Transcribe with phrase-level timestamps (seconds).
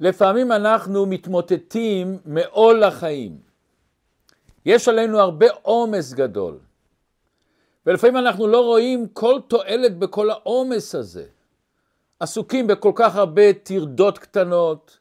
[0.00, 3.38] לפעמים אנחנו מתמוטטים מעול החיים.
[4.66, 6.58] יש עלינו הרבה עומס גדול.
[7.86, 11.24] ולפעמים אנחנו לא רואים כל תועלת בכל העומס הזה.
[12.20, 14.98] עסוקים בכל כך הרבה טרדות קטנות.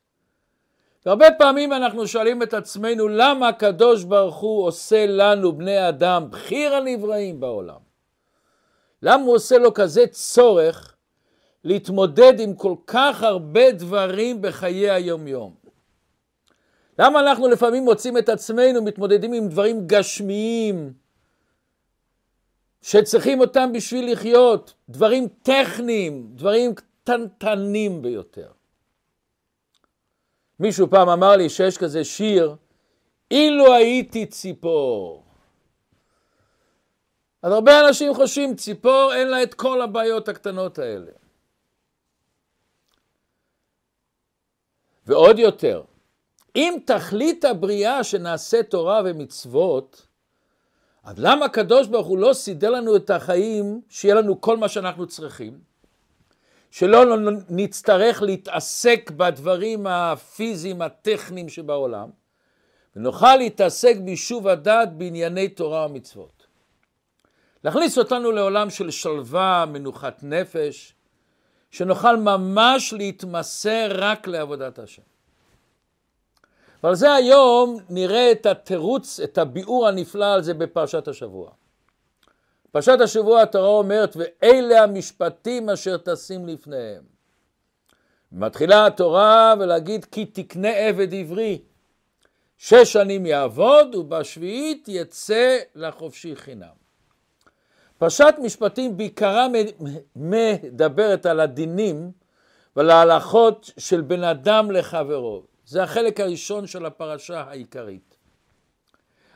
[1.06, 6.76] והרבה פעמים אנחנו שואלים את עצמנו למה הקדוש ברוך הוא עושה לנו בני אדם בחיר
[6.76, 7.80] הנבראים בעולם?
[9.02, 10.97] למה הוא עושה לו כזה צורך
[11.64, 15.56] להתמודד עם כל כך הרבה דברים בחיי היומיום?
[17.00, 20.94] למה אנחנו לפעמים מוצאים את עצמנו מתמודדים עם דברים גשמיים
[22.82, 28.52] שצריכים אותם בשביל לחיות, דברים טכניים, דברים קטנטנים ביותר.
[30.60, 32.56] מישהו פעם אמר לי שיש כזה שיר,
[33.32, 35.24] אילו הייתי ציפור.
[37.42, 41.12] אז הרבה אנשים חושבים, ציפור אין לה את כל הבעיות הקטנות האלה.
[45.08, 45.82] ועוד יותר,
[46.56, 50.08] אם תכלית הבריאה שנעשה תורה ומצוות,
[51.04, 55.08] אז למה הקדוש ברוך הוא לא סידר לנו את החיים, שיהיה לנו כל מה שאנחנו
[55.08, 55.60] צריכים?
[56.72, 57.18] שלא
[57.50, 62.10] נצטרך להתעסק בדברים הפיזיים הטכניים שבעולם,
[62.96, 66.48] ונוכל להתעסק ביישוב הדת בענייני תורה ומצוות.
[67.64, 70.94] להכניס אותנו לעולם של שלווה, מנוחת נפש,
[71.72, 75.02] שנוכל ממש להתמסר רק לעבודת השם.
[76.84, 81.52] ועל זה היום נראה את התירוץ, את הביאור הנפלא על זה בפרשת השבוע.
[82.72, 87.04] פרשת השבוע התורה אומרת, ואלה המשפטים אשר תשים לפניהם.
[88.32, 91.62] מתחילה התורה ולהגיד, כי תקנה עבד עברי.
[92.58, 96.87] שש שנים יעבוד ובשביעית יצא לחופשי חינם.
[97.98, 99.48] פרשת משפטים בעיקרה
[100.16, 102.12] מדברת על הדינים
[102.76, 105.44] ועל ההלכות של בן אדם לחברו.
[105.66, 108.16] זה החלק הראשון של הפרשה העיקרית.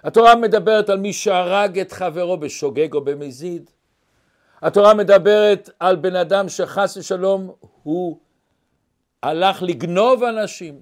[0.04, 3.70] התורה מדברת על מי שהרג את חברו בשוגג או במזיד.
[4.62, 7.52] התורה מדברת על בן אדם שחס ושלום
[7.84, 8.20] הוא
[9.24, 10.80] הלך לגנוב אנשים.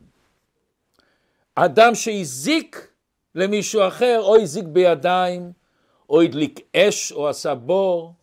[1.55, 2.87] אדם שהזיק
[3.35, 5.51] למישהו אחר, או הזיק בידיים,
[6.09, 8.13] או הדליק אש, או עשה בור.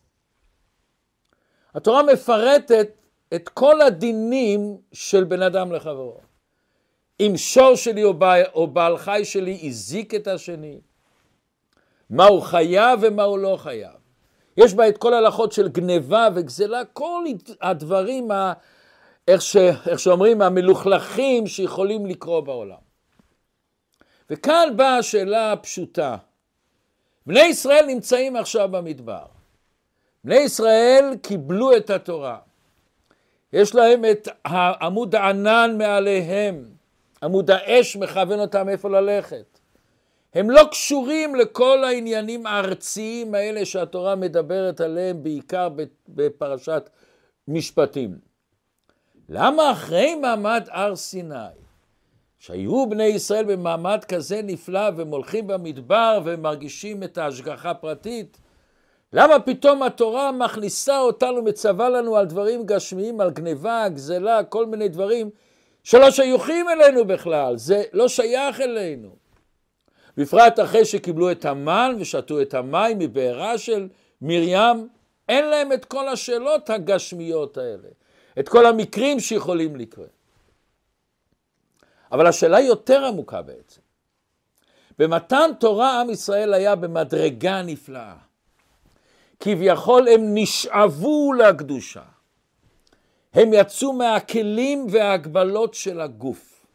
[1.75, 2.89] התורה מפרטת
[3.33, 6.17] את כל הדינים של בן אדם לחברו.
[7.19, 10.79] אם שור שלי או, בעל, או בעל חי שלי הזיק את השני,
[12.09, 13.93] מה הוא חייב ומה הוא לא חייב.
[14.57, 17.23] יש בה את כל ההלכות של גניבה וגזלה, כל
[17.61, 18.53] הדברים, ה,
[19.27, 22.87] איך, ש, איך שאומרים, המלוכלכים שיכולים לקרות בעולם.
[24.29, 26.17] וכאן באה השאלה הפשוטה.
[27.27, 29.25] בני ישראל נמצאים עכשיו במדבר.
[30.23, 32.37] בני ישראל קיבלו את התורה.
[33.53, 34.27] יש להם את
[34.81, 36.65] עמוד הענן מעליהם.
[37.23, 39.59] עמוד האש מכוון אותם איפה ללכת.
[40.33, 45.69] הם לא קשורים לכל העניינים הארציים האלה שהתורה מדברת עליהם בעיקר
[46.09, 46.89] בפרשת
[47.47, 48.19] משפטים.
[49.29, 51.35] למה אחרי מעמד הר סיני,
[52.39, 58.37] שהיו בני ישראל במעמד כזה נפלא והם הולכים במדבר ומרגישים את ההשגחה הפרטית,
[59.13, 64.87] למה פתאום התורה מכניסה אותנו, מצווה לנו על דברים גשמיים, על גניבה, גזלה, כל מיני
[64.87, 65.29] דברים
[65.83, 69.09] שלא שייכים אלינו בכלל, זה לא שייך אלינו.
[70.17, 73.87] בפרט אחרי שקיבלו את המן ושתו את המים מבארה של
[74.21, 74.87] מרים,
[75.29, 77.89] אין להם את כל השאלות הגשמיות האלה,
[78.39, 80.16] את כל המקרים שיכולים לקרות.
[82.11, 83.81] אבל השאלה יותר עמוקה בעצם.
[84.99, 88.15] במתן תורה עם ישראל היה במדרגה נפלאה.
[89.39, 92.03] כביכול הם נשאבו לקדושה.
[93.33, 96.65] הם יצאו מהכלים וההגבלות של הגוף.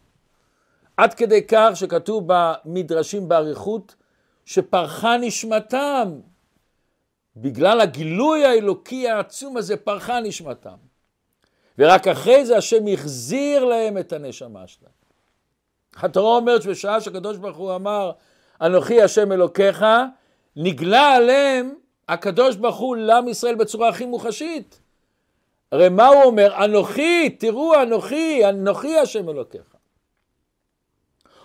[0.96, 3.94] עד כדי כך שכתוב במדרשים באריכות
[4.44, 6.20] שפרחה נשמתם.
[7.36, 10.76] בגלל הגילוי האלוקי העצום הזה פרחה נשמתם.
[11.78, 15.01] ורק אחרי זה השם החזיר להם את הנשמה שלהם.
[15.96, 18.12] התורה אומרת שבשעה שהקדוש ברוך הוא אמר
[18.60, 19.84] אנוכי השם אלוקיך,
[20.56, 21.74] נגלה עליהם
[22.08, 24.80] הקדוש ברוך הוא לעם ישראל בצורה הכי מוחשית.
[25.72, 26.64] הרי מה הוא אומר?
[26.64, 29.62] אנוכי, תראו אנוכי, אנוכי השם אלוקיך.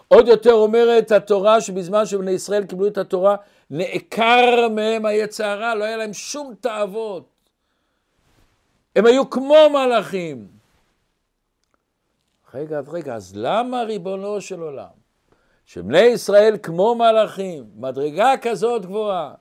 [0.07, 3.35] עוד יותר אומרת התורה שבזמן שבני ישראל קיבלו את התורה,
[3.69, 7.23] נעקר מהם היצע הרע, לא היה להם שום תאוות.
[8.95, 10.56] הם היו כמו מלאכים.
[12.53, 14.87] רגע, רגע, אז למה ריבונו של עולם,
[15.65, 19.33] שבני ישראל כמו מלאכים, מדרגה כזאת גבוהה,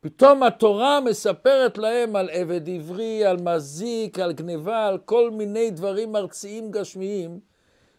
[0.00, 6.16] פתאום התורה מספרת להם על עבד עברי, על מזיק, על גניבה, על כל מיני דברים
[6.16, 7.40] ארציים גשמיים,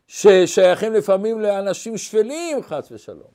[0.08, 3.32] ששייכים לפעמים לאנשים שפלים, חס ושלום.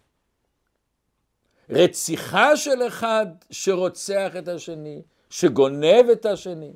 [1.70, 6.72] רציחה של אחד שרוצח את השני, שגונב את השני.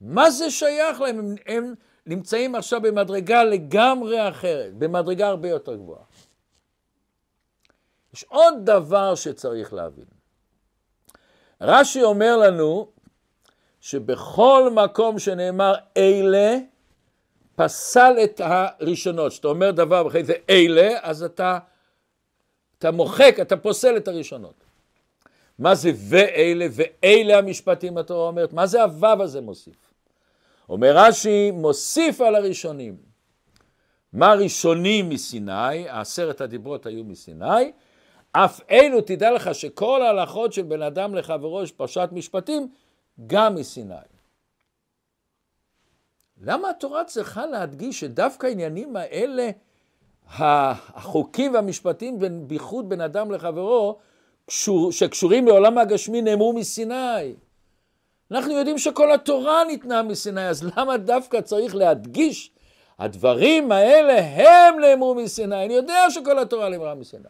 [0.00, 1.18] מה זה שייך להם?
[1.18, 1.74] הם, הם
[2.06, 6.02] נמצאים עכשיו במדרגה לגמרי אחרת, במדרגה הרבה יותר גבוהה.
[8.14, 10.04] יש עוד דבר שצריך להבין.
[11.60, 12.88] רש"י אומר לנו
[13.80, 16.58] שבכל מקום שנאמר אלה,
[17.56, 19.32] פסל את הראשונות.
[19.32, 21.58] כשאתה אומר דבר ואחרי זה אלה, אז אתה,
[22.78, 24.64] אתה מוחק, אתה פוסל את הראשונות.
[25.58, 29.85] מה זה ואלה, ואלה המשפטים התורה אומרת, מה זה הוו הזה מוסיף?
[30.68, 32.96] אומר רש"י, מוסיף על הראשונים.
[34.12, 35.88] מה ראשונים מסיני?
[35.88, 37.72] עשרת הדיברות היו מסיני.
[38.32, 42.68] אף אלו, תדע לך שכל ההלכות של בן אדם לחברו יש פרשת משפטים,
[43.26, 43.94] גם מסיני.
[46.42, 49.50] למה התורה צריכה להדגיש שדווקא העניינים האלה,
[50.28, 53.98] החוקים והמשפטים, בייחוד בין אדם לחברו,
[54.90, 57.34] שקשורים לעולם הגשמי, נאמרו מסיני?
[58.30, 62.50] אנחנו יודעים שכל התורה ניתנה מסיני, אז למה דווקא צריך להדגיש
[62.98, 65.64] הדברים האלה הם נאמרו מסיני?
[65.64, 67.24] אני יודע שכל התורה נאמרה מסיני.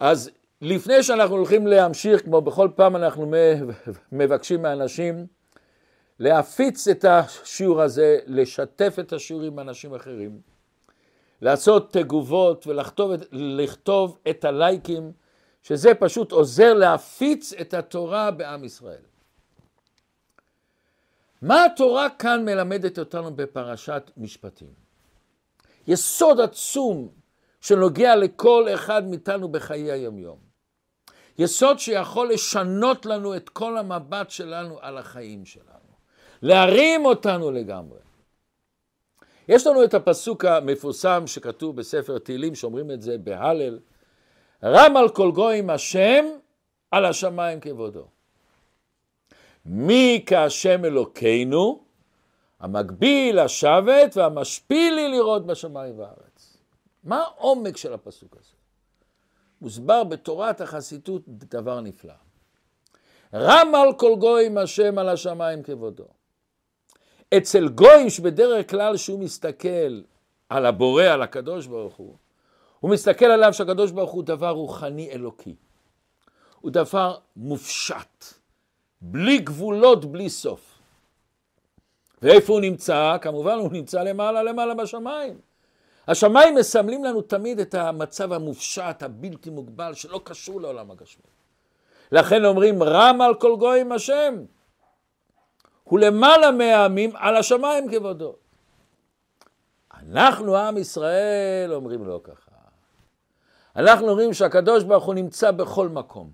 [0.00, 0.30] אז
[0.62, 3.32] לפני שאנחנו הולכים להמשיך, כמו בכל פעם אנחנו
[4.12, 5.26] מבקשים מאנשים
[6.18, 10.40] להפיץ את השיעור הזה, לשתף את השיעור עם אנשים אחרים,
[11.42, 15.12] לעשות תגובות ולכתוב את הלייקים
[15.62, 19.02] שזה פשוט עוזר להפיץ את התורה בעם ישראל.
[21.42, 24.72] מה התורה כאן מלמדת אותנו בפרשת משפטים?
[25.86, 27.08] יסוד עצום
[27.60, 30.38] שנוגע לכל אחד מאיתנו בחיי היומיום.
[31.38, 35.90] יסוד שיכול לשנות לנו את כל המבט שלנו על החיים שלנו.
[36.42, 37.98] להרים אותנו לגמרי.
[39.48, 43.78] יש לנו את הפסוק המפורסם שכתוב בספר תהילים, שאומרים את זה בהלל,
[44.64, 46.24] רם על כל גויים השם,
[46.90, 48.06] על השמיים כבודו.
[49.66, 51.84] מי כהשם אלוקינו,
[52.60, 56.56] המקביל לשבת והמשפיל לי לראות בשמיים וארץ.
[57.04, 58.52] מה העומק של הפסוק הזה?
[59.60, 62.14] מוסבר בתורת החסידות דבר נפלא.
[63.34, 66.06] רם על כל גויים השם על השמיים כבודו.
[67.36, 70.00] אצל גויים שבדרך כלל שהוא מסתכל
[70.48, 72.16] על הבורא, על הקדוש ברוך הוא,
[72.80, 75.54] הוא מסתכל עליו שהקדוש ברוך הוא דבר רוחני אלוקי.
[76.60, 78.24] הוא דבר מופשט,
[79.00, 80.78] בלי גבולות, בלי סוף.
[82.22, 83.16] ואיפה הוא נמצא?
[83.20, 85.38] כמובן הוא נמצא למעלה למעלה בשמיים.
[86.08, 91.22] השמיים מסמלים לנו תמיד את המצב המופשט, הבלתי מוגבל, שלא קשור לעולם הגשמי.
[92.12, 94.34] לכן אומרים רם על כל גויים השם.
[95.84, 98.34] הוא למעלה מהעמים על השמיים כבודו.
[99.94, 102.49] אנחנו עם ישראל אומרים לא ככה.
[103.76, 106.30] אנחנו אומרים שהקדוש ברוך הוא נמצא בכל מקום.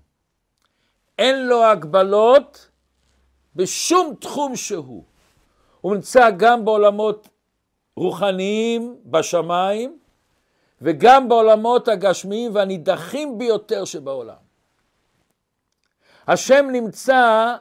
[1.17, 2.69] אין לו הגבלות
[3.55, 5.03] בשום תחום שהוא.
[5.81, 7.27] הוא נמצא גם בעולמות
[7.95, 9.99] רוחניים בשמיים
[10.81, 14.47] וגם בעולמות הגשמיים והנידחים ביותר שבעולם.
[16.27, 17.55] השם נמצא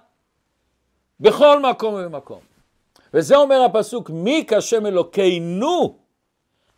[1.20, 2.40] בכל מקום ומקום.
[3.14, 5.98] וזה אומר הפסוק, מי כשם אלוקינו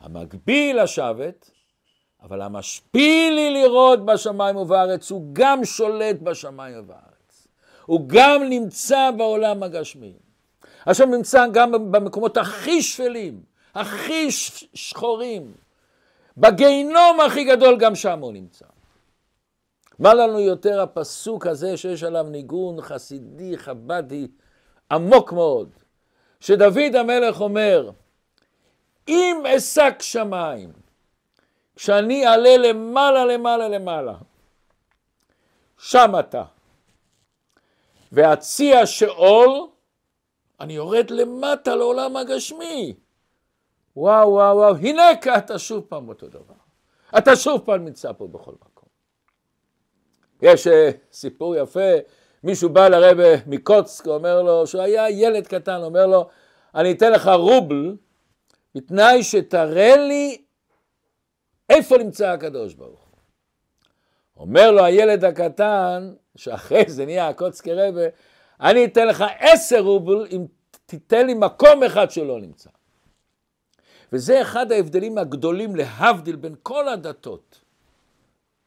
[0.00, 1.50] המקביל לשבת
[2.22, 7.46] אבל המשפיל לי לראות בשמיים ובארץ, הוא גם שולט בשמיים ובארץ.
[7.87, 10.13] הוא גם נמצא בעולם הגשמי.
[10.87, 13.43] עכשיו נמצא גם במקומות הכי שפלים,
[13.75, 14.29] הכי
[14.75, 15.53] שחורים.
[16.37, 18.65] בגיהינום הכי גדול, גם שם הוא נמצא.
[19.98, 24.29] מה לנו יותר הפסוק הזה שיש עליו ניגון חסידי, חבדי,
[24.91, 25.70] עמוק מאוד,
[26.41, 27.91] שדוד המלך אומר,
[29.08, 30.72] אם אשק שמיים,
[31.79, 34.15] כשאני אעלה למעלה למעלה למעלה,
[35.79, 36.44] שם אתה.
[38.13, 39.67] ואציע שאול,
[40.61, 42.94] אני יורד למטה לעולם הגשמי.
[43.97, 45.03] וואו וואו וואו, הנה
[45.39, 46.55] אתה שוב פעם אותו דבר.
[47.19, 48.89] אתה שוב פעם נמצא פה בכל מקום.
[50.43, 50.70] יש uh,
[51.13, 51.91] סיפור יפה,
[52.44, 56.29] מישהו בא לרבה מקוצק, אומר לו, שהוא היה ילד קטן, אומר לו,
[56.75, 57.97] אני אתן לך רובל,
[58.75, 60.47] בתנאי שתראה לי
[61.69, 63.19] איפה נמצא הקדוש ברוך הוא?
[64.37, 68.03] אומר לו הילד הקטן, שאחרי זה נהיה הקוצקי רבה,
[68.60, 70.46] אני אתן לך עשר רובל אם
[70.87, 72.70] תיתן לי מקום אחד שלא נמצא.
[74.13, 77.60] וזה אחד ההבדלים הגדולים להבדיל בין כל הדתות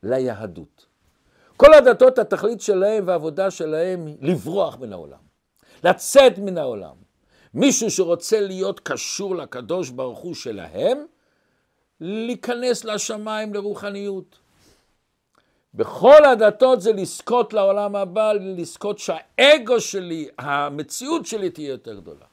[0.03, 0.85] ליהדות.
[1.57, 5.19] כל הדתות, התכלית שלהם והעבודה שלהם היא לברוח מן העולם,
[5.83, 6.95] לצאת מן העולם.
[7.53, 11.05] מישהו שרוצה להיות קשור לקדוש ברוך הוא שלהם,
[12.01, 14.39] להיכנס לשמיים לרוחניות.
[15.73, 22.25] בכל הדתות זה לזכות לעולם הבא, לזכות שהאגו שלי, המציאות שלי תהיה יותר גדולה.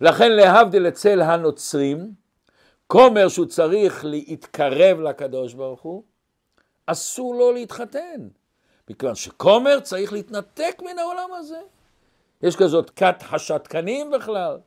[0.00, 2.12] לכן להבדיל אצל הנוצרים,
[2.86, 6.02] כומר שהוא צריך להתקרב לקדוש ברוך הוא,
[6.86, 8.28] אסור לו להתחתן.
[8.90, 11.60] מכיוון שכומר צריך להתנתק מן העולם הזה.
[12.42, 14.58] יש כזאת כת השתקנים בכלל.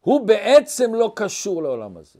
[0.00, 2.18] הוא בעצם לא קשור לעולם הזה.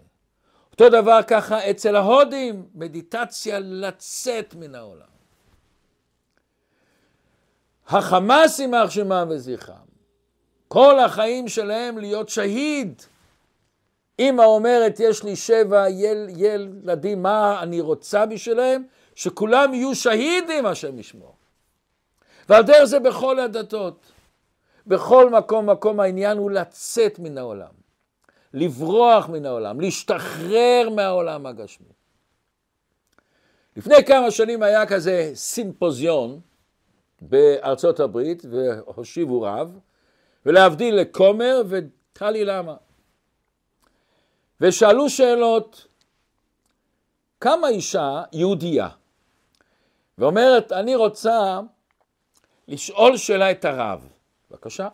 [0.72, 5.12] אותו דבר ככה אצל ההודים, מדיטציה לצאת מן העולם.
[7.88, 9.76] החמאס יימח שמם וזכרם,
[10.68, 13.02] כל החיים שלהם להיות שהיד.
[14.18, 18.84] אמא אומרת, יש לי שבע יל, ילדים, מה אני רוצה בשבילם?
[19.14, 21.34] שכולם יהיו שהידים, השם ישמור.
[22.48, 24.12] ועל דרך זה בכל הדתות.
[24.86, 27.81] בכל מקום, מקום העניין הוא לצאת מן העולם.
[28.54, 31.86] לברוח מן העולם, להשתחרר מהעולם הגשמי.
[33.76, 36.40] לפני כמה שנים היה כזה סימפוזיון
[37.20, 39.78] בארצות הברית, והושיבו רב,
[40.46, 42.76] ולהבדיל לכומר וטלי למה.
[44.60, 45.86] ושאלו שאלות,
[47.40, 48.88] כמה אישה יהודייה,
[50.18, 51.60] ואומרת, אני רוצה
[52.68, 54.08] לשאול שאלה את הרב.
[54.50, 54.88] בבקשה.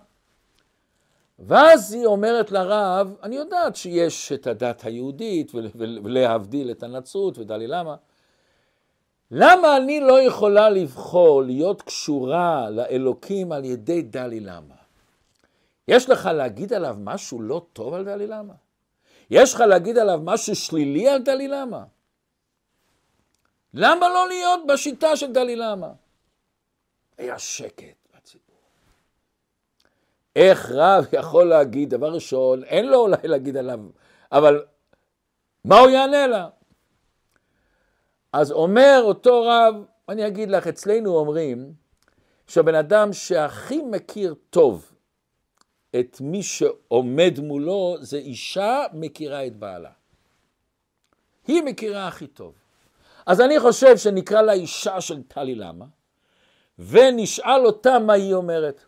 [1.39, 5.53] ואז היא אומרת לרב, אני יודעת שיש את הדת היהודית
[6.05, 7.97] ולהבדיל את הנצרות ודלי למה.
[9.31, 14.75] למה אני לא יכולה לבחור להיות קשורה לאלוקים על ידי דלי למה?
[15.89, 18.55] יש לך להגיד עליו משהו לא טוב על דלי למה?
[19.31, 21.85] יש לך להגיד עליו משהו שלילי על דלי למה?
[23.75, 25.93] למה לא להיות בשיטה של דלי למה?
[27.19, 27.98] היה שקט.
[30.37, 33.81] איך רב יכול להגיד, דבר ראשון, אין לו אולי להגיד עליו,
[34.33, 34.65] אבל
[35.65, 36.49] מה הוא יענה לה?
[38.33, 41.73] אז אומר אותו רב, אני אגיד לך, אצלנו אומרים
[42.47, 44.93] שהבן אדם שהכי מכיר טוב
[46.01, 49.91] את מי שעומד מולו, זה אישה מכירה את בעלה.
[51.47, 52.55] היא מכירה הכי טוב.
[53.27, 55.85] אז אני חושב שנקרא לה אישה של טלי למה,
[56.79, 58.85] ונשאל אותה מה היא אומרת.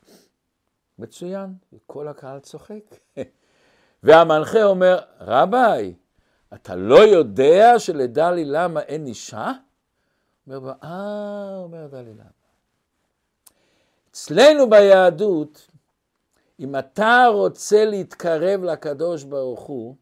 [1.00, 2.94] מצוין, וכל הקהל צוחק.
[4.02, 5.94] והמנחה אומר, רביי,
[6.54, 9.52] אתה לא יודע שלדלי למה אין אישה?
[10.46, 12.24] אומר, אה, אומר דלי למה.
[14.10, 15.68] אצלנו ביהדות,
[16.60, 19.96] אם אתה רוצה להתקרב לקדוש ברוך הוא,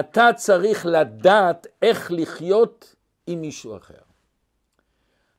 [0.00, 2.94] אתה צריך לדעת איך לחיות
[3.26, 3.94] עם מישהו אחר.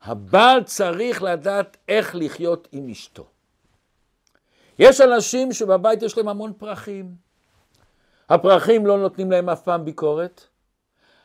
[0.02, 3.28] הבעל צריך לדעת איך לחיות עם אשתו.
[4.82, 7.16] יש אנשים שבבית יש להם המון פרחים.
[8.30, 10.44] הפרחים לא נותנים להם אף פעם ביקורת,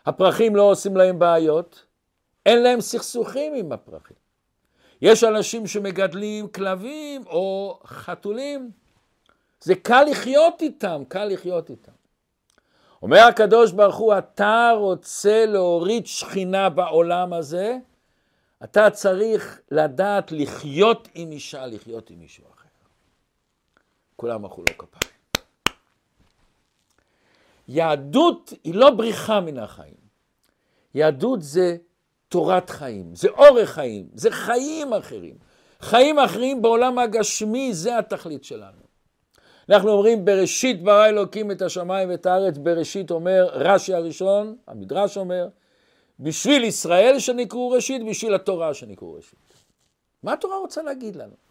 [0.07, 1.85] הפרחים לא עושים להם בעיות,
[2.47, 4.17] אין להם סכסוכים עם הפרחים.
[5.03, 8.71] יש אנשים שמגדלים כלבים או חתולים,
[9.61, 11.93] זה קל לחיות איתם, קל לחיות איתם.
[13.03, 17.77] אומר הקדוש ברוך הוא, אתה רוצה להוריד שכינה בעולם הזה,
[18.65, 22.56] אתה צריך לדעת לחיות עם אישה, לחיות עם מישהו אחר.
[24.17, 25.17] כולם מחאו לו כפיים.
[27.69, 30.07] יהדות היא לא בריחה מן החיים.
[30.95, 31.77] יהדות זה
[32.29, 35.35] תורת חיים, זה אורך חיים, זה חיים אחרים.
[35.81, 38.87] חיים אחרים בעולם הגשמי, זה התכלית שלנו.
[39.69, 45.49] אנחנו אומרים, בראשית ברא אלוקים את השמיים ואת הארץ, בראשית אומר, רש"י הראשון, המדרש אומר,
[46.21, 49.39] בשביל ישראל שנקראו ראשית, בשביל התורה שנקראו ראשית.
[50.23, 51.46] מה התורה רוצה להגיד לנו?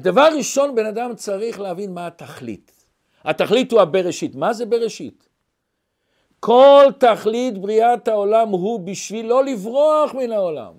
[0.00, 2.72] הדבר הראשון, בן אדם צריך להבין מה התכלית.
[3.24, 4.34] התכלית הוא הבראשית.
[4.34, 5.28] מה זה בראשית?
[6.40, 10.72] כל תכלית בריאת העולם הוא בשביל לא לברוח מן העולם.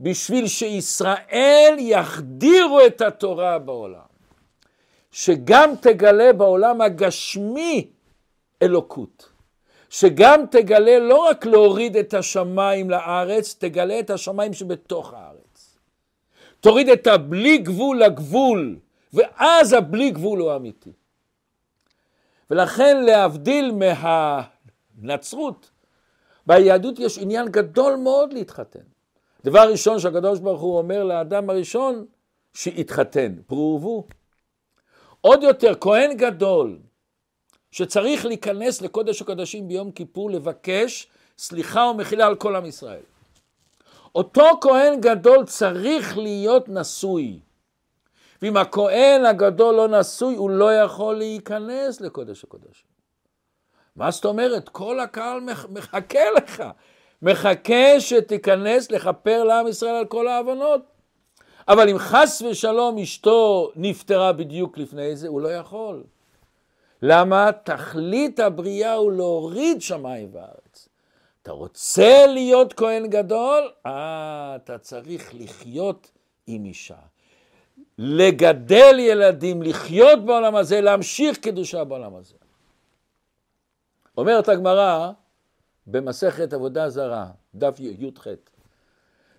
[0.00, 4.10] בשביל שישראל יחדירו את התורה בעולם.
[5.10, 7.90] שגם תגלה בעולם הגשמי
[8.62, 9.28] אלוקות.
[9.90, 15.25] שגם תגלה לא רק להוריד את השמיים לארץ, תגלה את השמיים שבתוך הארץ.
[16.66, 18.78] תוריד את הבלי גבול לגבול,
[19.12, 20.92] ואז הבלי גבול הוא אמיתי.
[22.50, 23.72] ולכן להבדיל
[24.98, 25.70] מהנצרות,
[26.46, 28.80] ביהדות יש עניין גדול מאוד להתחתן.
[29.44, 32.06] דבר ראשון שהקדוש ברוך הוא אומר לאדם הראשון,
[32.54, 34.06] שיתחתן, פרו ורבו.
[35.20, 36.78] עוד יותר, כהן גדול,
[37.70, 41.06] שצריך להיכנס לקודש הקודשים ביום כיפור, לבקש
[41.38, 43.02] סליחה ומחילה על כל עם ישראל.
[44.16, 47.40] אותו כהן גדול צריך להיות נשוי.
[48.42, 52.88] ואם הכהן הגדול לא נשוי, הוא לא יכול להיכנס לקודש הקודשים.
[53.96, 54.68] מה זאת אומרת?
[54.68, 56.62] כל הקהל מחכה לך,
[57.22, 60.80] מחכה שתיכנס לכפר לעם ישראל על כל העוונות.
[61.68, 66.04] אבל אם חס ושלום אשתו נפטרה בדיוק לפני זה, הוא לא יכול.
[67.02, 67.50] למה?
[67.52, 70.88] תכלית הבריאה הוא להוריד שמיים וארץ.
[71.46, 73.70] אתה רוצה להיות כהן גדול?
[73.86, 76.10] אה, אתה צריך לחיות
[76.46, 76.96] עם אישה.
[77.98, 82.34] לגדל ילדים, לחיות בעולם הזה, להמשיך קדושה בעולם הזה.
[84.18, 85.10] אומרת הגמרא
[85.86, 88.26] במסכת עבודה זרה, דף י"ח,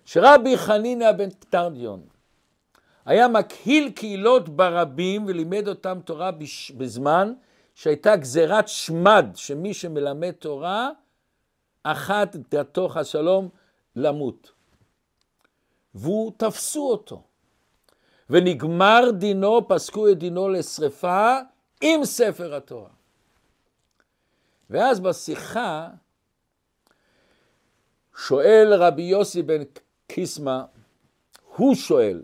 [0.04, 2.02] שרבי חנינא בן טרדיון
[3.06, 6.30] היה מקהיל קהילות ברבים ולימד אותם תורה
[6.76, 7.32] בזמן
[7.74, 10.90] שהייתה גזירת שמד, שמי שמלמד תורה,
[11.82, 13.48] אחת דתו השלום
[13.96, 14.52] למות.
[15.94, 17.22] והוא תפסו אותו.
[18.30, 21.36] ונגמר דינו, פסקו את דינו לשרפה
[21.80, 22.90] עם ספר התורה.
[24.70, 25.88] ואז בשיחה
[28.16, 29.62] שואל רבי יוסי בן
[30.06, 30.60] קיסמא,
[31.56, 32.22] הוא שואל,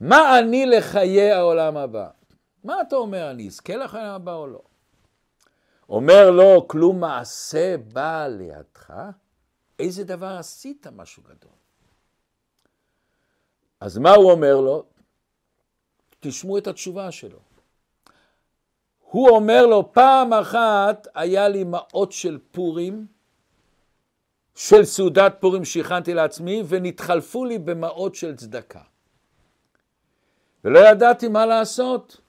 [0.00, 2.08] מה אני לחיי העולם הבא?
[2.64, 4.62] מה אתה אומר, אני אזכה לחיים הבא או לא?
[5.88, 8.94] אומר לו, כלום מעשה בא לידך?
[9.78, 11.56] איזה דבר עשית משהו גדול?
[13.80, 14.84] אז מה הוא אומר לו?
[16.20, 17.38] תשמעו את התשובה שלו.
[19.00, 23.06] הוא אומר לו, פעם אחת היה לי מעות של פורים,
[24.54, 28.82] של סעודת פורים שהכנתי לעצמי, ונתחלפו לי במעות של צדקה.
[30.64, 32.20] ולא ידעתי מה לעשות.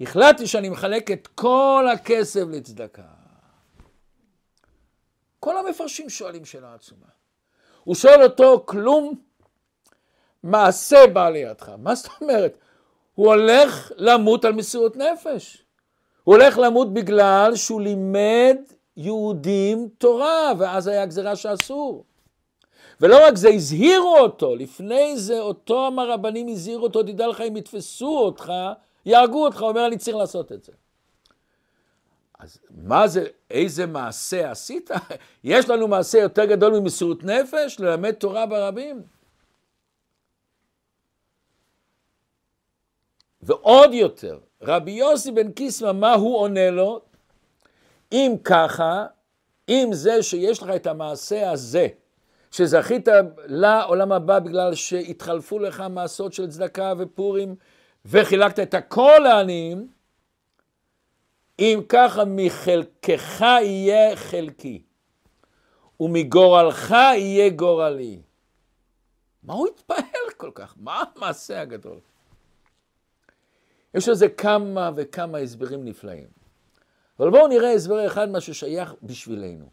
[0.00, 3.02] החלטתי שאני מחלק את כל הכסף לצדקה.
[5.40, 7.06] כל המפרשים שואלים שאלה עצומה.
[7.84, 9.14] הוא שואל אותו, כלום
[10.42, 11.68] מעשה בא לידך.
[11.78, 12.58] מה זאת אומרת?
[13.14, 15.64] הוא הולך למות על מסירות נפש.
[16.24, 18.56] הוא הולך למות בגלל שהוא לימד
[18.96, 22.04] יהודים תורה, ואז היה גזירה שאסור.
[23.00, 28.18] ולא רק זה, הזהירו אותו, לפני זה אותם הרבנים הזהירו אותו, תדע לך, אם יתפסו
[28.18, 28.52] אותך,
[29.06, 30.72] יהרגו אותך, הוא אומר, אני צריך לעשות את זה.
[32.38, 34.90] אז מה זה, איזה מעשה עשית?
[35.44, 39.02] יש לנו מעשה יותר גדול ממסירות נפש, ללמד תורה ברבים?
[43.42, 47.00] ועוד יותר, רבי יוסי בן קיסמא, מה הוא עונה לו?
[48.12, 49.06] אם ככה,
[49.68, 51.88] אם זה שיש לך את המעשה הזה,
[52.50, 53.08] שזכית
[53.46, 57.56] לעולם הבא בגלל שהתחלפו לך מעשות של צדקה ופורים,
[58.06, 59.88] וחילקת את הכל לעניים,
[61.58, 64.82] אם ככה מחלקך יהיה חלקי,
[66.00, 68.22] ומגורלך יהיה גורלי.
[69.42, 70.74] מה הוא התפעל כל כך?
[70.76, 71.98] מה המעשה הגדול?
[73.94, 76.28] יש לזה כמה וכמה הסברים נפלאים.
[77.18, 79.68] אבל בואו נראה הסבר אחד, מה ששייך בשבילנו.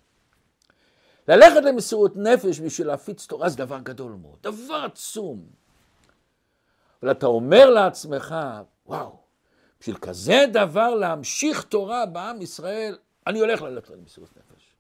[1.27, 5.62] ללכת למסירות נפש בשביל להפיץ תורה זה דבר גדול מאוד, דבר עצום.
[7.03, 8.35] אבל אתה אומר לעצמך,
[8.85, 9.15] וואו,
[9.79, 14.75] בשביל כזה דבר להמשיך תורה בעם ישראל, אני הולך ללכת למסירות נפש.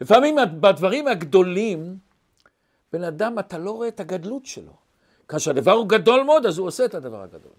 [0.00, 1.98] לפעמים בדברים הגדולים,
[2.92, 4.72] בן אדם, אתה לא רואה את הגדלות שלו.
[5.28, 7.52] כאשר הדבר הוא גדול מאוד, אז הוא עושה את הדבר הגדול.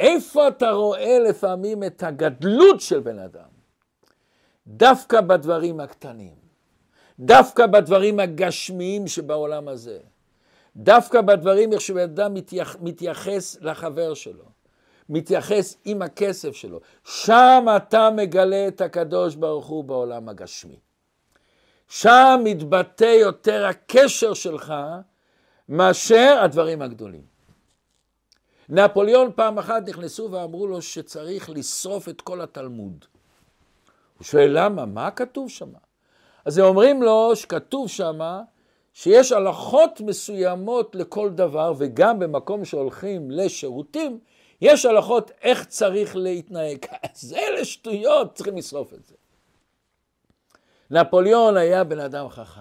[0.00, 3.48] איפה אתה רואה לפעמים את הגדלות של בן אדם?
[4.66, 6.34] דווקא בדברים הקטנים,
[7.18, 9.98] דווקא בדברים הגשמיים שבעולם הזה,
[10.76, 14.44] דווקא בדברים איך אדם מתייח, מתייחס לחבר שלו,
[15.08, 20.78] מתייחס עם הכסף שלו, שם אתה מגלה את הקדוש ברוך הוא בעולם הגשמי.
[21.88, 24.74] שם מתבטא יותר הקשר שלך
[25.68, 27.34] מאשר הדברים הגדולים.
[28.68, 33.04] נפוליאון פעם אחת נכנסו ואמרו לו שצריך לשרוף את כל התלמוד.
[34.18, 34.86] הוא שואל למה?
[34.86, 35.68] מה כתוב שם?
[36.44, 38.18] אז הם אומרים לו שכתוב שם
[38.94, 44.18] שיש הלכות מסוימות לכל דבר, וגם במקום שהולכים לשירותים,
[44.60, 46.78] יש הלכות איך צריך להתנהג.
[47.14, 49.14] זה לשטויות, צריכים לשרוף את זה.
[50.90, 52.60] נפוליאון היה בן אדם חכם.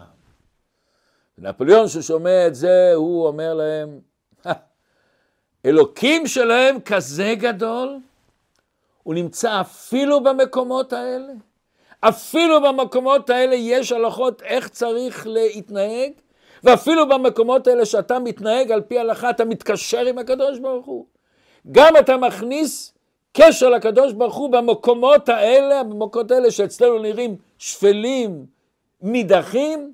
[1.37, 3.99] נפוליאון ששומע את זה, הוא אומר להם,
[5.65, 7.99] אלוקים שלהם כזה גדול,
[9.03, 11.33] הוא נמצא אפילו במקומות האלה.
[11.99, 16.11] אפילו במקומות האלה יש הלכות איך צריך להתנהג,
[16.63, 21.05] ואפילו במקומות האלה שאתה מתנהג על פי הלכה, אתה מתקשר עם הקדוש ברוך הוא.
[21.71, 22.93] גם אתה מכניס
[23.33, 28.45] קשר לקדוש ברוך הוא במקומות האלה, במקומות האלה שאצלנו נראים שפלים,
[29.01, 29.93] נידחים,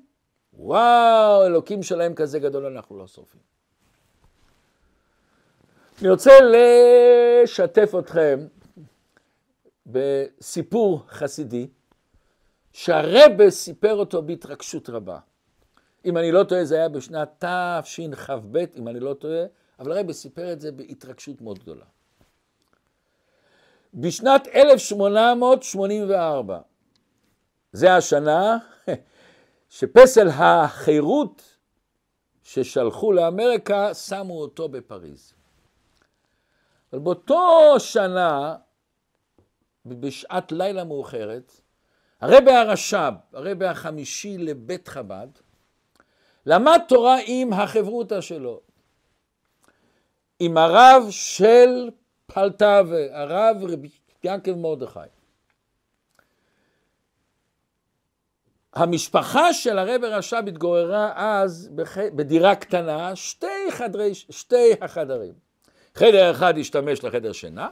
[0.54, 3.40] וואו, אלוקים שלהם כזה גדול אנחנו לא סופים.
[6.00, 8.46] אני רוצה לשתף אתכם
[9.86, 11.66] בסיפור חסידי,
[12.72, 15.18] שהרבה סיפר אותו בהתרגשות רבה.
[16.04, 19.44] אם אני לא טועה, זה היה בשנת תשכ"ב, אם אני לא טועה,
[19.78, 21.84] אבל הרבי סיפר את זה בהתרגשות מאוד גדולה.
[23.94, 26.60] בשנת 1884,
[27.72, 28.58] זה השנה
[29.68, 31.56] שפסל החירות
[32.42, 35.34] ששלחו לאמריקה, שמו אותו בפריז.
[36.92, 38.56] אבל באותו שנה,
[39.86, 41.60] בשעת לילה מאוחרת,
[42.20, 45.28] הרבי הרש"ב, הרבי החמישי לבית חב"ד,
[46.46, 48.60] למד תורה עם החברותא שלו,
[50.38, 51.90] עם הרב של
[52.26, 53.88] פלטבה, הרב רבי
[54.24, 55.00] ינקב מרדכי.
[58.74, 61.70] המשפחה של הרב רש"ב התגוררה אז.
[61.96, 65.32] בדירה קטנה, שתי, חדרי, שתי החדרים.
[65.94, 67.68] חדר אחד השתמש לחדר שינה,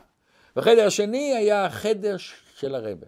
[0.57, 2.17] וחדר השני היה החדר
[2.55, 3.07] של הרבה.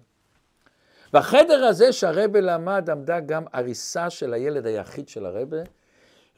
[1.12, 5.56] בחדר הזה שהרבה למד עמדה גם עריסה של הילד היחיד של הרבה,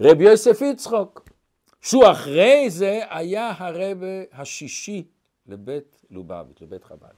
[0.00, 1.28] רבי יוסף יצחוק,
[1.80, 5.08] שהוא אחרי זה היה הרבה השישי
[5.46, 7.14] לבית לובביץ', לבית חב"ד.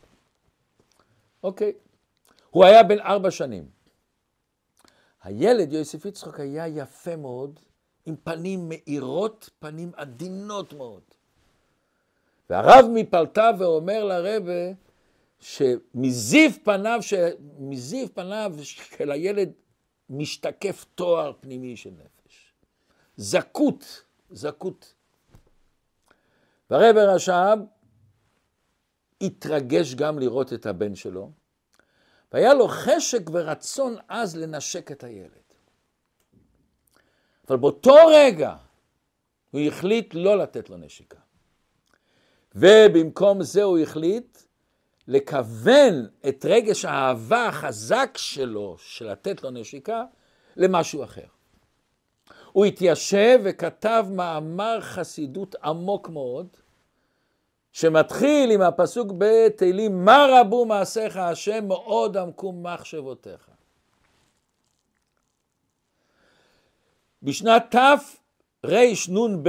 [1.42, 1.72] אוקיי,
[2.50, 3.68] הוא היה בן ארבע שנים.
[5.22, 7.60] הילד יוסף יצחוק היה יפה מאוד,
[8.06, 11.02] עם פנים מאירות, פנים עדינות מאוד.
[12.50, 14.72] והרב מפלטה ואומר לרבה,
[15.40, 17.00] שמזיו פניו.
[17.58, 19.52] מזיו פניו של הילד
[20.10, 22.52] משתקף תואר פנימי של נפש.
[23.16, 24.94] זכות, זכות.
[26.70, 27.58] והרב רש"ב
[29.20, 31.30] התרגש גם לראות את הבן שלו,
[32.32, 35.30] והיה לו חשק ורצון עז לנשק את הילד.
[37.48, 38.56] אבל באותו רגע
[39.50, 41.18] הוא החליט לא לתת לו נשיקה.
[42.54, 44.38] ובמקום זה הוא החליט
[45.08, 50.04] לכוון את רגש האהבה החזק שלו, של לתת לו נשיקה,
[50.56, 51.26] למשהו אחר.
[52.52, 56.46] הוא התיישב וכתב מאמר חסידות עמוק מאוד,
[57.72, 63.50] שמתחיל עם הפסוק בתהילים, מה רבו מעשיך השם, מאוד עמקו מחשבותיך.
[67.22, 67.74] בשנת
[68.60, 69.48] תרנ"ב,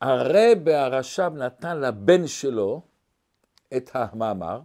[0.00, 2.87] הרב הרש"ב נתן לבן שלו,
[3.76, 4.60] את המאמר,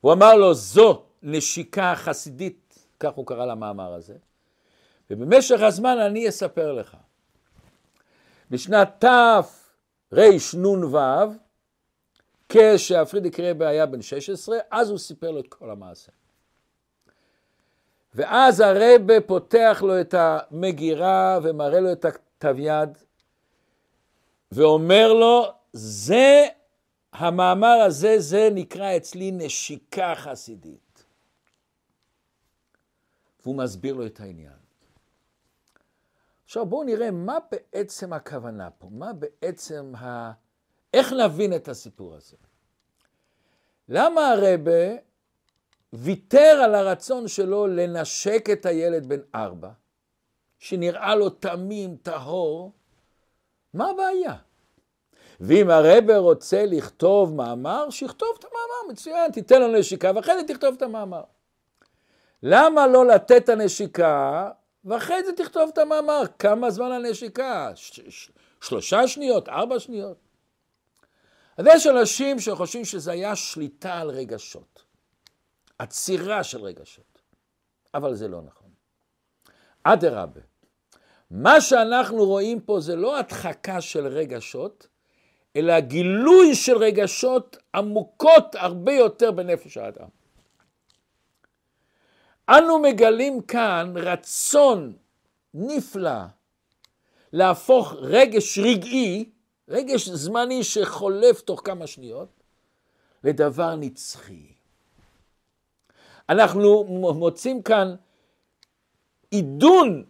[0.00, 4.14] הוא אמר לו, זו נשיקה חסידית, כך הוא קרא למאמר הזה,
[5.10, 6.96] ובמשך הזמן אני אספר לך.
[8.50, 9.04] בשנת
[10.08, 10.98] תרנ"ו,
[12.48, 16.12] כשהפרידיק רבי היה בן 16, אז הוא סיפר לו את כל המעשה.
[18.14, 22.98] ואז הרבה פותח לו את המגירה ומראה לו את הכתב יד,
[24.52, 26.46] ואומר לו, זה
[27.14, 31.04] המאמר הזה, זה נקרא אצלי נשיקה חסידית.
[33.42, 34.58] והוא מסביר לו את העניין.
[36.44, 40.32] עכשיו בואו נראה מה בעצם הכוונה פה, מה בעצם ה...
[40.94, 42.36] איך נבין את הסיפור הזה.
[43.88, 44.96] למה הרבה
[45.92, 49.70] ויתר על הרצון שלו לנשק את הילד בן ארבע,
[50.58, 52.72] שנראה לו תמים, טהור?
[53.74, 54.36] מה הבעיה?
[55.40, 60.74] ואם הרבה רוצה לכתוב מאמר, שיכתוב את המאמר, מצוין, תיתן לו נשיקה ואחרי זה תכתוב
[60.76, 61.22] את המאמר.
[62.42, 64.50] למה לא לתת את הנשיקה
[64.84, 66.22] ואחרי זה תכתוב את המאמר?
[66.38, 67.72] כמה זמן הנשיקה?
[67.74, 69.48] ש- ש- שלושה שניות?
[69.48, 70.16] ארבע שניות?
[71.56, 74.84] אז יש אנשים שחושבים שזה היה שליטה על רגשות,
[75.78, 77.18] עצירה של רגשות,
[77.94, 78.70] אבל זה לא נכון.
[79.82, 80.40] אדרבה,
[81.30, 84.86] מה שאנחנו רואים פה זה לא הדחקה של רגשות,
[85.56, 90.08] אלא גילוי של רגשות עמוקות הרבה יותר בנפש האדם.
[92.48, 94.96] אנו מגלים כאן רצון
[95.54, 96.20] נפלא
[97.32, 99.30] להפוך רגש רגעי,
[99.68, 102.28] רגש זמני שחולף תוך כמה שניות,
[103.24, 104.46] לדבר נצחי.
[106.28, 107.94] אנחנו מוצאים כאן
[109.30, 110.04] עידון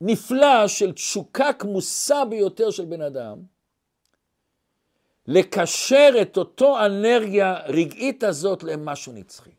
[0.00, 3.38] נפלא של תשוקה כמוסה ביותר של בן אדם,
[5.28, 9.50] לקשר את אותו אנרגיה רגעית הזאת למשהו נצחי.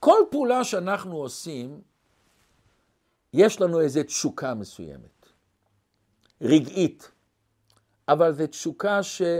[0.00, 1.80] כל פעולה שאנחנו עושים,
[3.32, 5.26] יש לנו איזו תשוקה מסוימת,
[6.40, 7.10] רגעית,
[8.08, 9.30] אבל זו תשוקה שהיא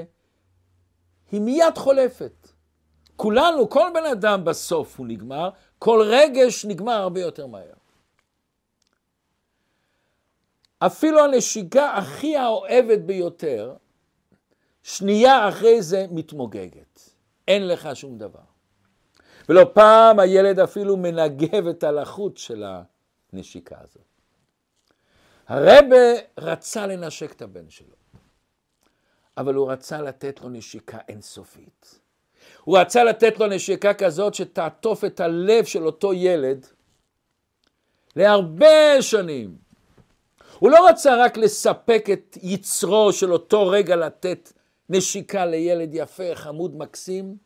[1.41, 2.49] מיד חולפת.
[3.17, 7.78] כולנו, כל בן אדם בסוף הוא נגמר, כל רגש נגמר הרבה יותר מהר.
[10.79, 13.75] אפילו הנשיקה הכי האוהבת ביותר,
[14.83, 17.11] שנייה אחרי זה מתמוגגת.
[17.49, 18.41] אין לך שום דבר.
[19.49, 22.65] ולא פעם הילד אפילו מנגב את הלחות של
[23.33, 24.03] הנשיקה הזאת.
[25.47, 25.97] הרבה
[26.39, 27.95] רצה לנשק את הבן שלו,
[29.37, 32.01] אבל הוא רצה לתת לו נשיקה אינסופית.
[32.65, 36.67] הוא רצה לתת לו נשיקה כזאת שתעטוף את הלב של אותו ילד
[38.17, 39.68] להרבה שנים.
[40.59, 44.53] הוא לא רצה רק לספק את יצרו של אותו רגע לתת
[44.89, 47.37] נשיקה לילד יפה, חמוד, מקסים,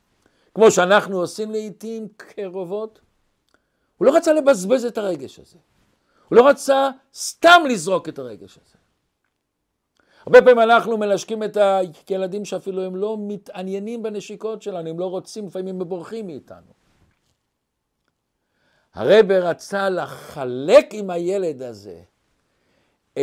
[0.54, 3.00] כמו שאנחנו עושים לעיתים קרובות.
[3.98, 5.58] הוא לא רצה לבזבז את הרגש הזה.
[6.28, 8.76] הוא לא רצה סתם לזרוק את הרגש הזה.
[10.26, 11.56] הרבה פעמים אנחנו מלשקים את
[12.08, 16.72] הילדים שאפילו הם לא מתעניינים בנשיקות שלנו, הם לא רוצים, לפעמים הם בורחים מאיתנו.
[18.94, 22.00] הרב רצה לחלק עם הילד הזה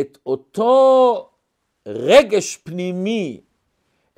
[0.00, 1.28] את אותו
[1.86, 3.40] רגש פנימי,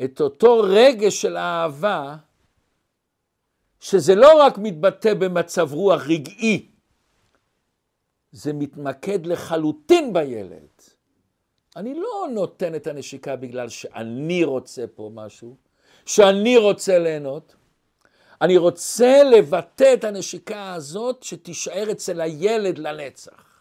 [0.04, 2.16] את אותו רגש של אהבה,
[3.80, 6.66] שזה לא רק מתבטא במצב רוח רגעי,
[8.32, 10.68] זה מתמקד לחלוטין בילד.
[11.76, 15.56] אני לא נותן את הנשיקה בגלל שאני רוצה פה משהו,
[16.06, 17.54] שאני רוצה ליהנות.
[18.42, 23.51] אני רוצה לבטא את הנשיקה הזאת שתישאר אצל הילד לנצח.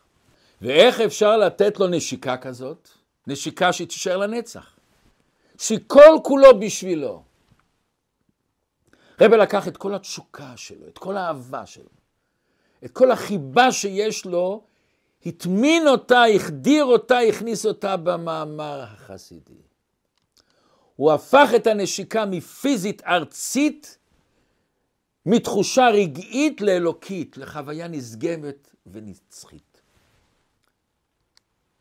[0.61, 2.89] ואיך אפשר לתת לו נשיקה כזאת?
[3.27, 4.79] נשיקה שתישאר לנצח.
[5.57, 7.23] שכל כולו בשבילו.
[9.21, 11.89] רבי לקח את כל התשוקה שלו, את כל האהבה שלו,
[12.85, 14.63] את כל החיבה שיש לו,
[15.25, 19.61] הטמין אותה, החדיר אותה, הכניס אותה במאמר החסידי.
[20.95, 23.97] הוא הפך את הנשיקה מפיזית ארצית,
[25.25, 29.70] מתחושה רגעית לאלוקית, לחוויה נשגבת ונצחית.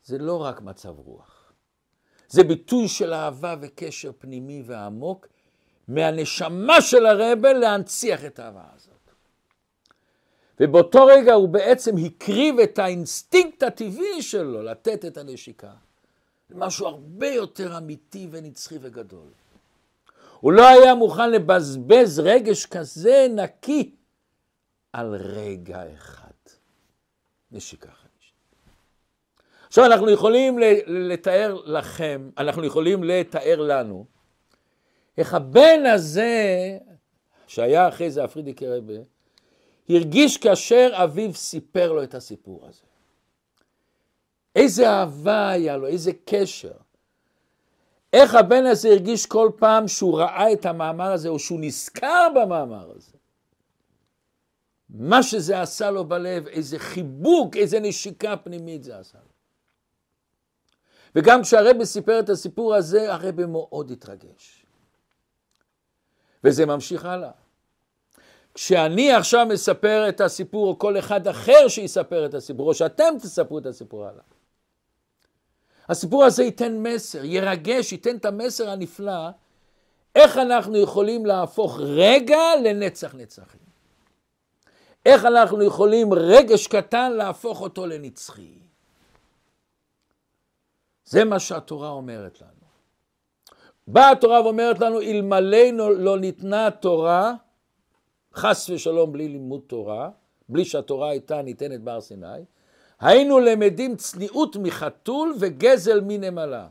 [0.04, 1.52] זה לא רק מצב רוח,
[2.28, 5.26] זה ביטוי של אהבה וקשר פנימי ועמוק
[5.88, 8.94] מהנשמה של הרבה להנציח את האהבה הזאת.
[10.60, 15.72] ובאותו רגע הוא בעצם הקריב את האינסטינקט הטבעי שלו לתת את הנשיקה.
[16.50, 19.28] משהו הרבה יותר אמיתי ונצחי וגדול.
[20.40, 23.94] הוא לא היה מוכן לבזבז רגש כזה נקי
[24.92, 26.30] על רגע אחד.
[27.52, 27.99] נשיקה.
[29.70, 34.04] עכשיו אנחנו יכולים לתאר לכם, אנחנו יכולים לתאר לנו,
[35.18, 36.78] איך הבן הזה,
[37.46, 38.94] שהיה אחרי זה הפרידיקי רבה,
[39.88, 42.82] הרגיש כאשר אביו סיפר לו את הסיפור הזה.
[44.56, 46.72] איזה אהבה היה לו, איזה קשר.
[48.12, 52.90] איך הבן הזה הרגיש כל פעם שהוא ראה את המאמר הזה, או שהוא נזכר במאמר
[52.96, 53.12] הזה.
[54.88, 59.29] מה שזה עשה לו בלב, איזה חיבוק, איזה נשיקה פנימית זה עשה לו.
[61.14, 64.66] וגם כשהרבי סיפר את הסיפור הזה, הרבי מאוד התרגש.
[66.44, 67.30] וזה ממשיך הלאה.
[68.54, 73.58] כשאני עכשיו מספר את הסיפור, או כל אחד אחר שיספר את הסיפור, או שאתם תספרו
[73.58, 74.22] את הסיפור עליו.
[75.88, 79.28] הסיפור הזה ייתן מסר, ירגש, ייתן את המסר הנפלא,
[80.14, 83.60] איך אנחנו יכולים להפוך רגע לנצח נצחים.
[85.06, 88.69] איך אנחנו יכולים רגש קטן להפוך אותו לנצחי.
[91.10, 92.50] זה מה שהתורה אומרת לנו.
[93.86, 97.34] באה התורה ואומרת לנו, אלמלא לא ניתנה תורה,
[98.34, 100.10] חס ושלום בלי לימוד תורה,
[100.48, 102.26] בלי שהתורה הייתה ניתנת בהר סיני,
[103.00, 106.68] היינו למדים צניעות מחתול וגזל מנמלה.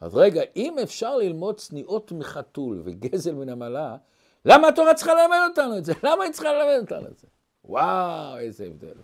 [0.00, 3.96] אז רגע, אם אפשר ללמוד צניעות מחתול וגזל מנמלה,
[4.44, 5.92] למה התורה צריכה ללמד אותנו את זה?
[6.02, 7.26] למה היא צריכה ללמד אותנו את זה?
[7.64, 8.94] וואו, איזה הבדל.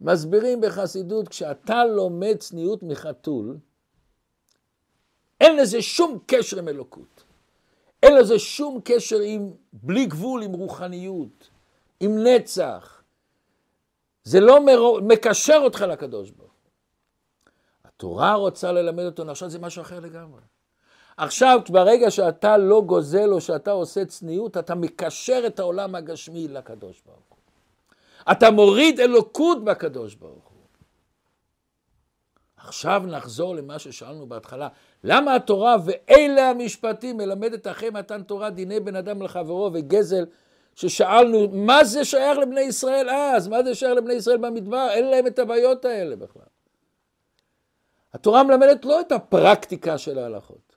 [0.00, 3.56] מסבירים בחסידות, כשאתה לומד צניעות מחתול,
[5.40, 7.24] אין לזה שום קשר עם אלוקות.
[8.02, 11.50] אין לזה שום קשר עם, בלי גבול, עם רוחניות,
[12.00, 13.02] עם נצח.
[14.24, 15.00] זה לא מר...
[15.00, 16.50] מקשר אותך לקדוש ברוך
[18.00, 20.40] התורה רוצה ללמד אותנו, עכשיו זה משהו אחר לגמרי.
[21.16, 27.02] עכשיו, ברגע שאתה לא גוזל או שאתה עושה צניעות, אתה מקשר את העולם הגשמי לקדוש
[27.06, 27.29] ברוך.
[28.32, 30.60] אתה מוריד אלוקות בקדוש ברוך הוא.
[32.56, 34.68] עכשיו נחזור למה ששאלנו בהתחלה.
[35.04, 40.24] למה התורה ואלה המשפטים מלמדת אחרי מתן תורה דיני בן אדם לחברו וגזל
[40.74, 45.26] ששאלנו מה זה שייך לבני ישראל אז, מה זה שייך לבני ישראל במדבר, אין להם
[45.26, 46.42] את הבעיות האלה בכלל.
[48.12, 50.76] התורה מלמדת לא את הפרקטיקה של ההלכות,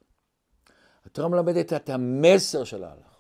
[1.06, 3.13] התורה מלמדת את המסר של ההלכות.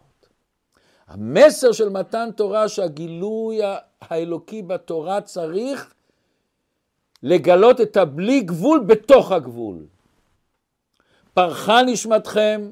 [1.07, 3.59] המסר של מתן תורה שהגילוי
[4.01, 5.93] האלוקי בתורה צריך
[7.23, 9.85] לגלות את הבלי גבול בתוך הגבול.
[11.33, 12.71] פרחה נשמתכם,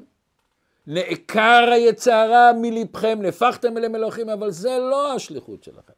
[0.86, 5.92] נעקר היצרה מלבכם, נהפכתם אליהם אלוהים, אבל זה לא השליחות שלכם.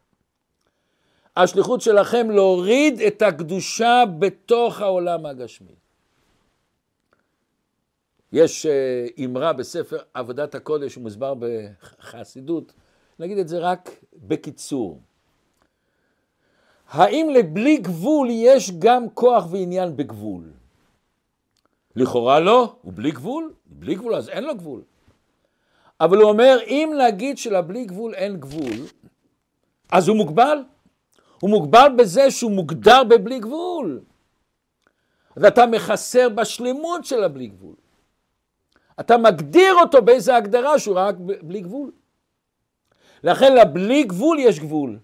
[1.37, 5.84] השליחות שלכם להוריד את הקדושה בתוך העולם הגשמי.
[8.35, 12.73] יש אה, אמרה בספר עבודת הקודש, מוסבר בחסידות,
[13.19, 14.99] נגיד את זה רק בקיצור.
[16.89, 20.51] האם לבלי גבול יש גם כוח ועניין בגבול?
[21.95, 24.81] לכאורה לא, הוא בלי גבול, בלי גבול אז אין לו גבול.
[25.99, 28.73] אבל הוא אומר, אם נגיד שלבלי גבול אין גבול,
[29.91, 30.57] אז הוא מוגבל.
[31.41, 34.01] הוא מוגבל בזה שהוא מוגדר בבלי גבול.
[35.37, 37.75] ואתה מחסר בשלמות של הבלי גבול.
[38.99, 41.91] אתה מגדיר אותו באיזה הגדרה שהוא רק בלי גבול.
[43.23, 44.99] לכן לבלי גבול יש גבול.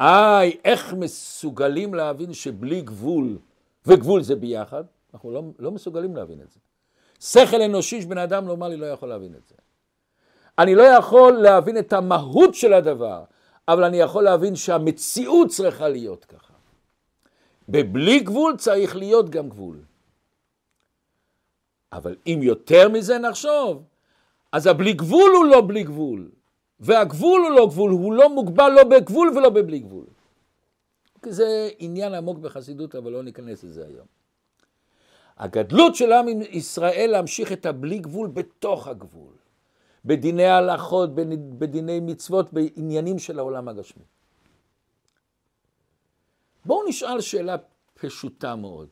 [0.00, 3.38] איי, איך מסוגלים להבין שבלי גבול
[3.86, 4.84] וגבול זה ביחד?
[5.14, 6.60] אנחנו לא, לא מסוגלים להבין את זה.
[7.20, 9.54] שכל אנושי שבן אדם נורמלי לא יכול להבין את זה.
[10.58, 13.24] אני לא יכול להבין את המהות של הדבר,
[13.68, 16.52] אבל אני יכול להבין שהמציאות צריכה להיות ככה.
[17.68, 19.76] בבלי גבול צריך להיות גם גבול.
[21.92, 23.82] אבל אם יותר מזה נחשוב,
[24.52, 26.30] אז הבלי גבול הוא לא בלי גבול,
[26.80, 30.06] והגבול הוא לא גבול, הוא לא מוגבל לא בגבול ולא בבלי גבול.
[31.26, 34.06] זה עניין עמוק בחסידות, אבל לא ניכנס לזה היום.
[35.36, 39.32] הגדלות של עם ישראל להמשיך את הבלי גבול בתוך הגבול,
[40.04, 41.10] בדיני הלכות,
[41.58, 44.04] בדיני מצוות, בעניינים של העולם הגשמי.
[46.64, 47.56] בואו נשאל שאלה
[47.94, 48.88] פשוטה מאוד.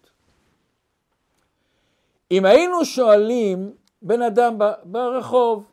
[2.39, 5.71] אם היינו שואלים בן אדם ברחוב,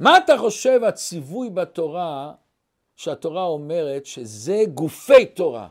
[0.00, 2.32] מה אתה חושב הציווי בתורה,
[2.96, 5.68] שהתורה אומרת שזה גופי תורה?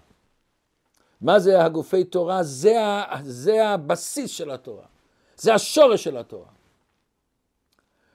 [1.22, 2.44] מה זה הגופי תורה?
[2.44, 2.76] זה,
[3.24, 4.86] זה הבסיס של התורה,
[5.38, 6.50] זה השורש של התורה.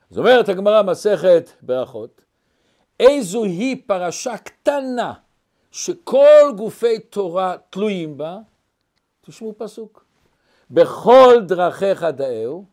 [0.09, 2.21] זאת אומרת הגמרא מסכת ברכות,
[2.99, 5.13] איזו היא פרשה קטנה
[5.71, 8.37] שכל גופי תורה תלויים בה,
[9.21, 10.04] תשמעו פסוק,
[10.69, 12.65] בכל דרכיך דאהו,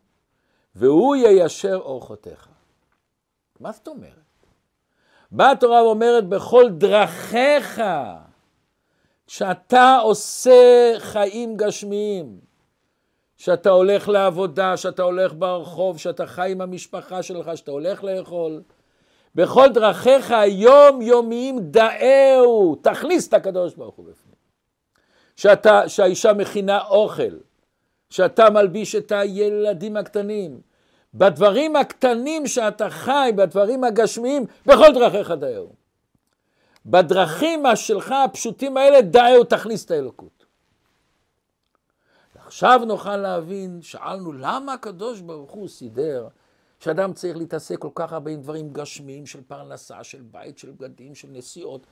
[0.75, 2.49] והוא יישר אורחותיך.
[3.61, 4.47] מה זאת אומרת?
[5.33, 7.83] באה התורה ואומרת, בכל דרכיך,
[9.27, 12.41] שאתה עושה חיים גשמיים,
[13.37, 18.63] שאתה הולך לעבודה, שאתה הולך ברחוב, שאתה חי עם המשפחה שלך, שאתה הולך לאכול,
[19.35, 24.35] בכל דרכיך היום-יומיים דאהו, תכניס את הקדוש ברוך הוא בפנים.
[25.37, 27.37] שאתה, שהאישה מכינה אוכל,
[28.13, 30.61] שאתה מלביש את הילדים הקטנים,
[31.15, 35.73] בדברים הקטנים שאתה חי, בדברים הגשמיים, בכל דרכיך דאהו.
[36.87, 40.45] בדרכים שלך הפשוטים האלה דאהו תכניס את האלוקות.
[42.35, 46.29] עכשיו נוכל להבין, שאלנו למה הקדוש ברוך הוא סידר
[46.81, 51.15] שאדם צריך להתעסק כל כך הרבה עם דברים גשמיים של פרנסה, של בית, של בגדים,
[51.15, 51.87] של נסיעות.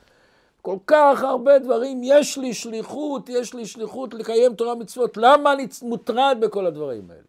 [0.63, 5.67] כל כך הרבה דברים, יש לי שליחות, יש לי שליחות לקיים תורה מצוות, למה אני
[5.83, 7.23] מוטרד בכל הדברים האלה?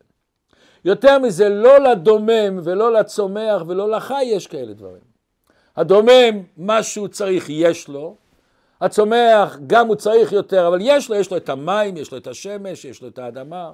[0.85, 5.11] יותר מזה, לא לדומם ולא לצומח ולא לחי יש כאלה דברים.
[5.75, 8.15] הדומם, מה שהוא צריך, יש לו.
[8.81, 12.27] הצומח, גם הוא צריך יותר, אבל יש לו, יש לו את המים, יש לו את
[12.27, 13.71] השמש, יש לו את האדמה.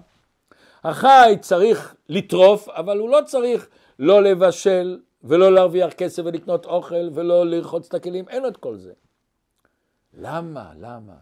[0.84, 3.68] החי צריך לטרוף, אבל הוא לא צריך
[4.00, 8.78] לא לבשל ולא להרוויח כסף ולקנות אוכל ולא לרחוץ את הכלים, אין לו את כל
[8.78, 8.92] זה.
[10.18, 10.72] למה?
[10.80, 11.14] למה?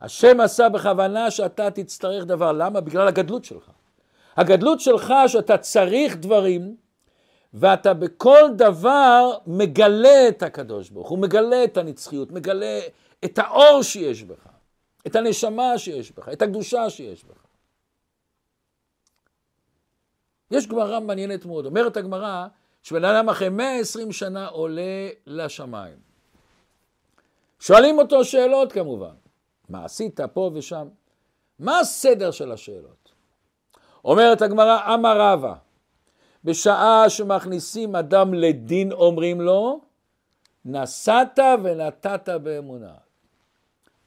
[0.00, 2.80] השם עשה בכוונה שאתה תצטרך דבר, למה?
[2.80, 3.70] בגלל הגדלות שלך.
[4.36, 6.76] הגדלות שלך שאתה צריך דברים
[7.54, 12.80] ואתה בכל דבר מגלה את הקדוש ברוך הוא, מגלה את הנצחיות, מגלה
[13.24, 14.46] את האור שיש בך,
[15.06, 17.46] את הנשמה שיש בך, את הקדושה שיש בך.
[20.50, 22.46] יש גמרא מעניינת מאוד, אומרת הגמרא
[22.82, 26.05] שבן אדם אחרי 120 שנה עולה לשמיים.
[27.60, 29.14] שואלים אותו שאלות כמובן,
[29.68, 30.88] מה עשית פה ושם?
[31.58, 33.12] מה הסדר של השאלות?
[34.04, 35.54] אומרת הגמרא, אמר רבא,
[36.44, 39.80] בשעה שמכניסים אדם לדין אומרים לו,
[40.64, 42.94] נסעת ונתת באמונה.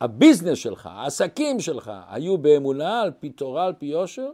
[0.02, 4.30] הביזנס שלך, העסקים שלך, היו באמונה על פי תורה, על פי יושר?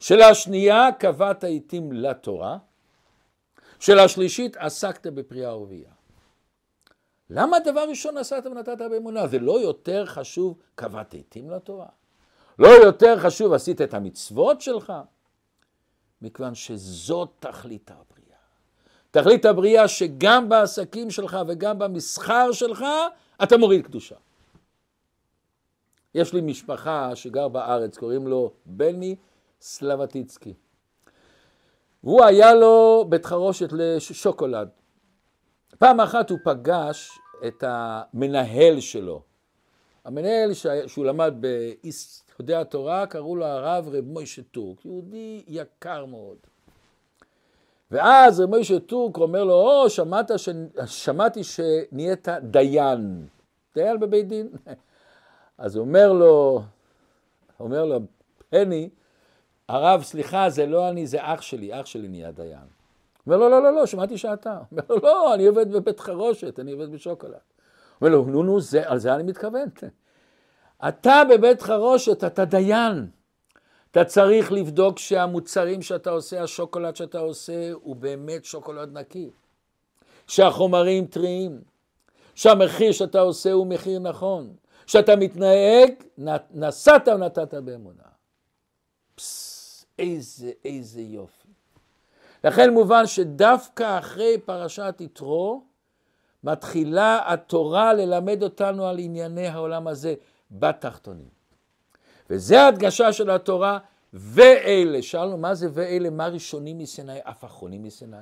[0.00, 2.58] שאלה שנייה, קבעת עיתים לתורה.
[3.80, 5.93] שאלה שלישית, עסקת בפריאה ורבייה.
[7.30, 9.26] למה דבר ראשון נסעת ונתת באמונה?
[9.26, 11.86] זה לא יותר חשוב קבעת עיתים לתורה?
[12.58, 14.92] לא יותר חשוב עשית את המצוות שלך?
[16.22, 18.38] מכיוון שזאת תכלית הבריאה.
[19.10, 22.84] תכלית הבריאה שגם בעסקים שלך וגם במסחר שלך
[23.42, 24.16] אתה מוריד קדושה.
[26.14, 29.16] יש לי משפחה שגר בארץ, קוראים לו בני
[29.60, 30.54] סלבטיצקי.
[32.04, 34.68] והוא היה לו בית חרושת לשוקולד.
[35.78, 37.10] פעם אחת הוא פגש
[37.46, 39.22] את המנהל שלו.
[40.04, 40.50] המנהל.
[40.86, 46.36] שהוא למד ביסודי התורה, קראו לו הרב רב מוישה טורק, יהודי יקר מאוד.
[47.90, 50.48] ואז רב מוישה טורק אומר לו, או, שמעת ש...
[50.86, 53.26] שמעתי שנהיית דיין.
[53.74, 54.48] דיין בבית דין.
[55.58, 56.62] אז אומר לו,
[57.60, 58.00] אומר לו,
[58.50, 58.88] פני,
[59.68, 62.73] הרב, סליחה, זה לא אני, זה אח שלי, אח שלי נהיה דיין.
[63.26, 64.58] אומר לו, לא, לא, לא, שמעתי שאתה.
[64.72, 67.34] אומר לו, לא, אני עובד בבית חרושת, אני עובד בשוקולד.
[68.00, 69.68] אומר לו, נו, נו, זה, על זה אני מתכוון.
[70.88, 73.06] אתה בבית חרושת, אתה דיין.
[73.90, 79.30] אתה צריך לבדוק שהמוצרים שאתה עושה, השוקולד שאתה עושה, הוא באמת שוקולד נקי.
[80.26, 81.60] שהחומרים טריים.
[82.34, 84.56] שהמחיר שאתה עושה הוא מחיר נכון.
[84.86, 85.92] שאתה מתנהג,
[86.50, 88.02] נסעת ונתת באמונה.
[89.14, 91.43] פס, איזה, איזה יופי.
[92.44, 95.62] לכן מובן שדווקא אחרי פרשת יתרו,
[96.44, 100.14] מתחילה התורה ללמד אותנו על ענייני העולם הזה
[100.50, 101.28] בתחתונים.
[102.30, 103.78] וזה ההדגשה של התורה,
[104.12, 108.16] ואלה, שאלנו מה זה ואלה, מה ראשונים מסיני, אף אחרונים מסיני.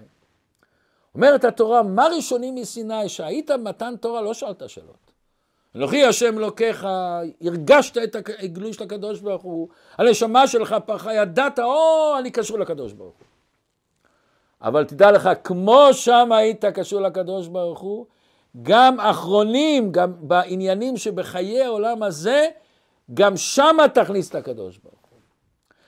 [1.15, 5.13] אומרת התורה, מה ראשונים מסיני, שהיית במתן תורה, לא שאלת שאלות.
[5.77, 6.87] אנוכי השם אלוקיך,
[7.41, 9.69] הרגשת את הגילוי של הקדוש ברוך הוא,
[9.99, 13.32] הנשמה שלך פרחה, ידעת, או, אני קשור לקדוש ברוך הוא.
[14.63, 18.07] אבל תדע לך, כמו שם היית קשור לקדוש ברוך הוא,
[18.63, 22.49] גם אחרונים, גם בעניינים שבחיי העולם הזה,
[23.15, 25.19] גם שם תכניס את הקדוש ברוך הוא.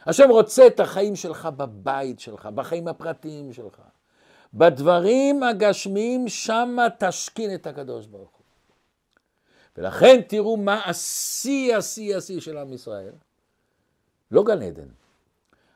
[0.07, 3.81] השם רוצה את החיים שלך בבית שלך, בחיים הפרטיים שלך.
[4.55, 8.45] בדברים הגשמיים, שם תשכין את הקדוש ברוך הוא.
[9.77, 13.13] ולכן תראו מה השיא, השיא, השיא של עם ישראל.
[14.31, 14.89] לא גן עדן.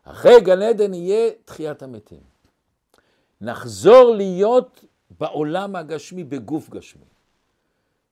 [0.05, 2.38] אחרי גן עדן יהיה תחיית המתים.
[3.41, 4.85] נחזור להיות
[5.19, 7.05] בעולם הגשמי בגוף גשמי.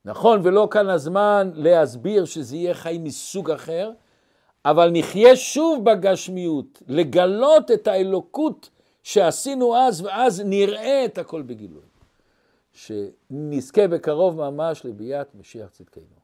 [0.04, 3.92] נכון, ולא כאן הזמן להסביר שזה יהיה חיים מסוג אחר,
[4.64, 8.70] אבל נחיה שוב בגשמיות, לגלות את האלוקות
[9.02, 11.82] שעשינו אז, ואז נראה את הכל בגילוי.
[12.72, 16.15] שנזכה בקרוב ממש לביאת משיח צדקנו.